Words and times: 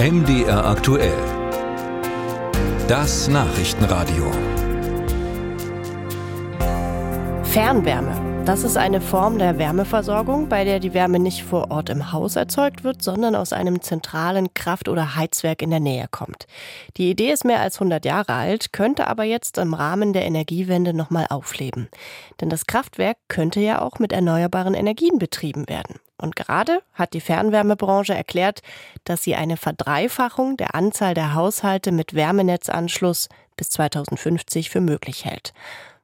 MDR 0.00 0.64
aktuell. 0.64 1.18
Das 2.86 3.26
Nachrichtenradio. 3.26 4.30
Fernwärme. 7.42 8.44
Das 8.44 8.62
ist 8.62 8.76
eine 8.76 9.00
Form 9.00 9.40
der 9.40 9.58
Wärmeversorgung, 9.58 10.48
bei 10.48 10.62
der 10.62 10.78
die 10.78 10.94
Wärme 10.94 11.18
nicht 11.18 11.42
vor 11.42 11.72
Ort 11.72 11.90
im 11.90 12.12
Haus 12.12 12.36
erzeugt 12.36 12.84
wird, 12.84 13.02
sondern 13.02 13.34
aus 13.34 13.52
einem 13.52 13.82
zentralen 13.82 14.54
Kraft- 14.54 14.88
oder 14.88 15.16
Heizwerk 15.16 15.62
in 15.62 15.70
der 15.70 15.80
Nähe 15.80 16.06
kommt. 16.08 16.46
Die 16.96 17.10
Idee 17.10 17.32
ist 17.32 17.44
mehr 17.44 17.60
als 17.60 17.80
100 17.80 18.04
Jahre 18.04 18.34
alt, 18.34 18.72
könnte 18.72 19.08
aber 19.08 19.24
jetzt 19.24 19.58
im 19.58 19.74
Rahmen 19.74 20.12
der 20.12 20.24
Energiewende 20.26 20.94
nochmal 20.94 21.26
aufleben. 21.28 21.88
Denn 22.40 22.50
das 22.50 22.68
Kraftwerk 22.68 23.16
könnte 23.26 23.58
ja 23.58 23.82
auch 23.82 23.98
mit 23.98 24.12
erneuerbaren 24.12 24.74
Energien 24.74 25.18
betrieben 25.18 25.68
werden. 25.68 25.96
Und 26.20 26.36
gerade 26.36 26.82
hat 26.94 27.12
die 27.12 27.20
Fernwärmebranche 27.20 28.14
erklärt, 28.14 28.62
dass 29.04 29.22
sie 29.22 29.34
eine 29.34 29.56
Verdreifachung 29.56 30.56
der 30.56 30.74
Anzahl 30.74 31.14
der 31.14 31.34
Haushalte 31.34 31.92
mit 31.92 32.14
Wärmenetzanschluss 32.14 33.28
bis 33.56 33.70
2050 33.70 34.70
für 34.70 34.80
möglich 34.80 35.24
hält. 35.24 35.52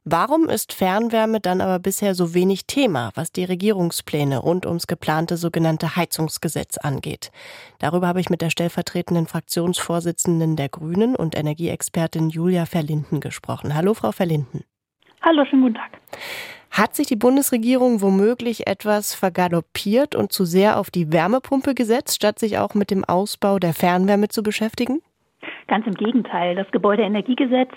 Warum 0.07 0.51
ist 0.51 0.75
Fernwärme 0.75 1.41
dann 1.41 1.63
aber 1.63 1.79
bisher 1.79 2.15
so 2.15 2.35
wenig 2.35 2.67
Thema, 2.67 3.11
was 3.15 3.33
die 3.33 3.45
Regierungspläne 3.45 4.37
rund 4.37 4.67
ums 4.67 4.87
geplante 4.87 5.39
sogenannte 5.39 5.97
Heizungsgesetz 5.97 6.77
angeht? 6.77 7.33
Darüber 7.79 8.09
habe 8.09 8.21
ich 8.21 8.29
mit 8.29 8.43
der 8.43 8.51
stellvertretenden 8.51 9.27
Fraktionsvorsitzenden 9.27 10.57
der 10.57 10.69
Grünen 10.69 11.17
und 11.17 11.35
Energieexpertin 11.35 12.29
Julia 12.29 12.67
Verlinden 12.67 13.21
gesprochen. 13.21 13.75
Hallo, 13.75 13.95
Frau 13.95 14.13
Verlinden. 14.13 14.65
Hallo, 15.23 15.47
schönen 15.47 15.63
guten 15.63 15.77
Tag. 15.77 15.93
Hat 16.75 16.97
sich 16.97 17.07
die 17.07 17.15
Bundesregierung 17.15 18.03
womöglich 18.03 18.67
etwas 18.67 19.15
vergaloppiert 19.15 20.17
und 20.17 20.33
zu 20.33 20.45
sehr 20.45 20.77
auf 20.81 20.91
die 20.91 21.13
Wärmepumpe 21.13 21.73
gesetzt, 21.73 22.17
statt 22.17 22.41
sich 22.41 22.59
auch 22.59 22.75
mit 22.75 22.91
dem 22.91 23.05
Ausbau 23.05 23.61
der 23.61 23.73
Fernwärme 23.73 24.27
zu 24.27 24.43
beschäftigen? 24.43 25.01
Ganz 25.69 25.87
im 25.87 25.95
Gegenteil. 25.95 26.57
Das 26.57 26.69
Gebäudeenergiegesetz, 26.73 27.71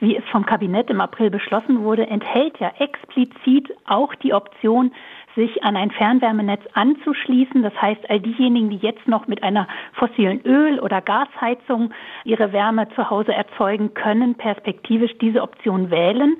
wie 0.00 0.16
es 0.16 0.24
vom 0.32 0.46
Kabinett 0.46 0.88
im 0.88 1.02
April 1.02 1.28
beschlossen 1.28 1.82
wurde, 1.82 2.06
enthält 2.06 2.58
ja 2.58 2.72
explizit 2.78 3.68
auch 3.84 4.14
die 4.14 4.32
Option, 4.32 4.92
sich 5.36 5.62
an 5.62 5.76
ein 5.76 5.90
Fernwärmenetz 5.90 6.62
anzuschließen. 6.72 7.62
Das 7.62 7.74
heißt, 7.80 8.08
all 8.08 8.20
diejenigen, 8.20 8.70
die 8.70 8.78
jetzt 8.78 9.06
noch 9.06 9.28
mit 9.28 9.42
einer 9.42 9.68
fossilen 9.92 10.40
Öl- 10.46 10.80
oder 10.80 11.02
Gasheizung 11.02 11.92
ihre 12.24 12.52
Wärme 12.52 12.88
zu 12.96 13.10
Hause 13.10 13.34
erzeugen, 13.34 13.92
können 13.92 14.36
perspektivisch 14.36 15.12
diese 15.20 15.42
Option 15.42 15.90
wählen, 15.90 16.38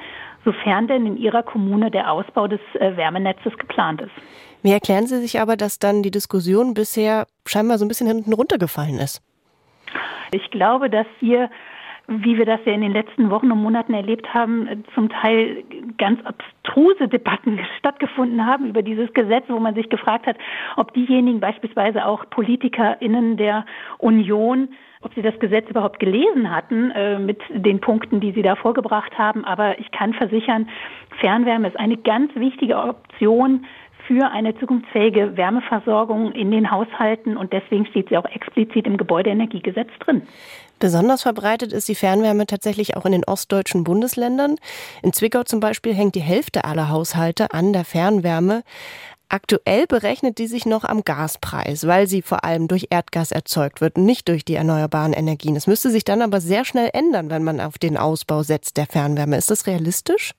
sofern 0.49 0.89
denn 0.89 1.05
in 1.05 1.17
ihrer 1.19 1.43
Kommune 1.43 1.91
der 1.91 2.11
Ausbau 2.11 2.49
des 2.49 2.61
äh, 2.75 2.97
Wärmenetzes 2.97 3.53
geplant 3.59 4.01
ist. 4.01 4.11
Wie 4.63 4.73
erklären 4.73 5.07
Sie 5.07 5.21
sich 5.21 5.41
aber, 5.41 5.57
dass 5.57 5.79
dann 5.79 6.03
die 6.03 6.11
Diskussion 6.11 6.73
bisher 6.73 7.27
scheinbar 7.47 7.77
so 7.77 7.85
ein 7.85 7.89
bisschen 7.89 8.07
hinten 8.07 8.33
runtergefallen 8.33 8.99
ist? 8.99 9.23
Ich 10.33 10.51
glaube, 10.51 10.89
dass 10.89 11.07
hier 11.21 11.51
wie 12.09 12.39
wir 12.39 12.47
das 12.47 12.61
ja 12.65 12.73
in 12.73 12.81
den 12.81 12.93
letzten 12.93 13.31
Wochen 13.31 13.53
und 13.53 13.63
Monaten 13.63 13.93
erlebt 13.93 14.33
haben, 14.33 14.85
zum 14.95 15.11
Teil 15.11 15.63
ganz 15.99 16.21
abstruse 16.25 17.07
Debatten 17.07 17.61
stattgefunden 17.79 18.47
haben 18.47 18.67
über 18.67 18.83
dieses 18.83 19.13
Gesetz, 19.13 19.45
wo 19.49 19.61
man 19.61 19.75
sich 19.75 19.91
gefragt 19.91 20.27
hat, 20.27 20.37
ob 20.77 20.95
diejenigen 20.95 21.39
beispielsweise 21.39 22.07
auch 22.07 22.29
PolitikerInnen 22.31 23.37
der 23.37 23.65
Union 23.99 24.69
ob 25.01 25.15
sie 25.15 25.23
das 25.23 25.39
Gesetz 25.39 25.69
überhaupt 25.71 26.01
gelesen 26.01 26.51
hatten 26.51 26.91
äh, 26.91 27.21
mit 27.21 27.41
den 27.51 27.81
Punkten, 27.81 28.19
die 28.19 28.33
sie 28.33 28.43
da 28.43 28.57
vorgebracht 28.57 29.17
haben. 29.17 29.45
Aber 29.45 29.79
ich 29.79 29.93
kann 29.93 30.13
versichern, 30.13 30.69
Fernwärme 31.21 31.69
ist 31.69 31.79
eine 31.79 31.97
ganz 31.97 32.35
wichtige 32.35 32.77
Option 32.77 33.65
für 34.09 34.31
eine 34.31 34.59
zukunftsfähige 34.59 35.37
Wärmeversorgung 35.37 36.33
in 36.33 36.51
den 36.51 36.71
Haushalten 36.71 37.37
und 37.37 37.53
deswegen 37.53 37.87
steht 37.87 38.09
sie 38.09 38.17
auch 38.17 38.25
explizit 38.25 38.87
im 38.87 38.97
Gebäudeenergiegesetz 38.97 39.91
drin. 40.01 40.23
Besonders 40.79 41.23
verbreitet 41.23 41.73
ist 41.73 41.89
die 41.89 41.95
Fernwärme 41.95 42.47
tatsächlich 42.47 42.97
auch 42.97 43.05
in 43.05 43.13
den 43.13 43.25
ostdeutschen 43.25 43.85
Bundesländern. 43.85 44.57
In 45.03 45.13
Zwickau 45.13 45.43
zum 45.43 45.61
Beispiel 45.61 45.95
hängt 45.95 46.15
die 46.15 46.21
Hälfte 46.21 46.65
aller 46.65 46.89
Haushalte 46.89 47.53
an 47.53 47.73
der 47.73 47.85
Fernwärme. 47.85 48.63
Aktuell 49.31 49.87
berechnet 49.87 50.39
die 50.39 50.47
sich 50.47 50.65
noch 50.65 50.85
am 50.85 51.05
Gaspreis, 51.05 51.87
weil 51.87 52.07
sie 52.07 52.23
vor 52.23 52.45
allem 52.45 52.67
durch 52.67 52.87
Erdgas 52.91 53.31
erzeugt 53.31 53.83
wird 53.83 53.97
und 53.97 54.07
nicht 54.07 54.29
durch 54.29 54.45
die 54.45 54.55
erneuerbaren 54.55 55.13
Energien. 55.13 55.55
Es 55.55 55.67
müsste 55.67 55.91
sich 55.91 56.05
dann 56.05 56.23
aber 56.23 56.41
sehr 56.41 56.65
schnell 56.65 56.89
ändern, 56.95 57.29
wenn 57.29 57.45
man 57.45 57.61
auf 57.61 57.77
den 57.77 57.99
Ausbau 57.99 58.43
setzt 58.43 58.79
der 58.79 58.87
Fernwärme. 58.87 59.37
Ist 59.37 59.51
das 59.51 59.67
realistisch? 59.67 60.33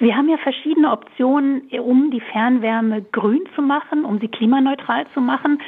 Wir 0.00 0.16
haben 0.16 0.28
ja 0.28 0.36
verschiedene 0.36 0.92
Optionen, 0.92 1.68
um 1.80 2.12
die 2.12 2.20
Fernwärme 2.20 3.02
grün 3.10 3.42
zu 3.56 3.62
machen, 3.62 4.04
um 4.04 4.20
sie 4.20 4.28
klimaneutral 4.28 5.06
zu 5.12 5.20
machen. 5.20 5.60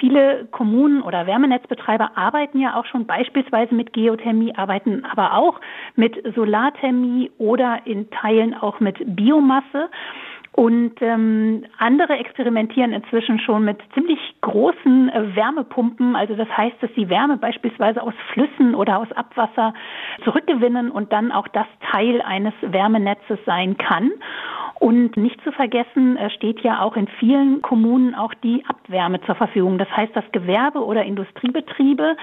Viele 0.00 0.48
Kommunen 0.50 1.02
oder 1.02 1.26
Wärmenetzbetreiber 1.26 2.16
arbeiten 2.16 2.58
ja 2.58 2.74
auch 2.74 2.86
schon 2.86 3.06
beispielsweise 3.06 3.74
mit 3.74 3.92
Geothermie, 3.92 4.54
arbeiten 4.56 5.04
aber 5.04 5.34
auch 5.34 5.60
mit 5.94 6.20
Solarthermie 6.34 7.30
oder 7.38 7.86
in 7.86 8.10
Teilen 8.10 8.54
auch 8.54 8.80
mit 8.80 8.96
Biomasse. 9.14 9.88
Und 10.56 10.94
ähm, 11.02 11.66
andere 11.76 12.14
experimentieren 12.16 12.94
inzwischen 12.94 13.38
schon 13.40 13.66
mit 13.66 13.78
ziemlich 13.92 14.18
großen 14.40 15.10
äh, 15.10 15.36
Wärmepumpen. 15.36 16.16
Also 16.16 16.34
das 16.34 16.48
heißt, 16.48 16.76
dass 16.80 16.90
sie 16.96 17.10
Wärme 17.10 17.36
beispielsweise 17.36 18.02
aus 18.02 18.14
Flüssen 18.32 18.74
oder 18.74 18.98
aus 18.98 19.12
Abwasser 19.12 19.74
zurückgewinnen 20.24 20.90
und 20.90 21.12
dann 21.12 21.30
auch 21.30 21.46
das 21.48 21.66
Teil 21.92 22.22
eines 22.22 22.54
Wärmenetzes 22.62 23.38
sein 23.44 23.76
kann. 23.76 24.10
Und 24.78 25.18
nicht 25.18 25.38
zu 25.42 25.52
vergessen 25.52 26.16
äh, 26.16 26.30
steht 26.30 26.60
ja 26.60 26.80
auch 26.80 26.96
in 26.96 27.08
vielen 27.18 27.60
Kommunen 27.60 28.14
auch 28.14 28.32
die 28.32 28.64
Abwärme 28.66 29.20
zur 29.26 29.34
Verfügung. 29.34 29.76
Das 29.76 29.90
heißt, 29.94 30.16
dass 30.16 30.24
Gewerbe 30.32 30.82
oder 30.82 31.04
Industriebetriebe 31.04 32.16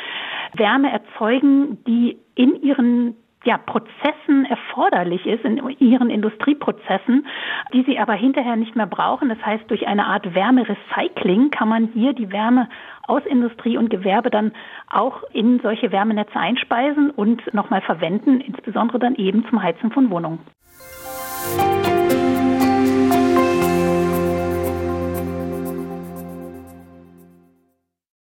Wärme 0.54 0.92
erzeugen, 0.92 1.84
die 1.86 2.18
in 2.34 2.60
ihren 2.64 3.16
ja, 3.44 3.58
Prozessen 3.58 4.46
erforderlich 4.84 5.26
ist, 5.26 5.46
in 5.46 5.62
ihren 5.80 6.10
Industrieprozessen, 6.10 7.26
die 7.74 7.84
sie 7.84 8.00
aber 8.00 8.14
hinterher 8.14 8.56
nicht 8.56 8.76
mehr 8.76 8.88
brauchen. 8.88 9.30
Das 9.30 9.44
heißt, 9.46 9.64
durch 9.70 9.88
eine 9.88 10.06
Art 10.06 10.36
Wärmerecycling 10.36 11.52
kann 11.52 11.70
man 11.70 11.90
hier 11.94 12.14
die 12.14 12.32
Wärme 12.32 12.68
aus 13.08 13.26
Industrie 13.26 13.78
und 13.78 13.90
Gewerbe 13.90 14.30
dann 14.30 14.52
auch 14.90 15.24
in 15.32 15.60
solche 15.62 15.92
Wärmenetze 15.92 16.36
einspeisen 16.36 17.12
und 17.12 17.54
nochmal 17.54 17.82
verwenden, 17.82 18.42
insbesondere 18.42 19.00
dann 19.00 19.16
eben 19.16 19.46
zum 19.50 19.62
Heizen 19.62 19.92
von 19.92 20.10
Wohnungen. 20.10 20.40